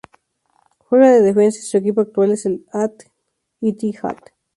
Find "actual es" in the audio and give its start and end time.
2.01-2.47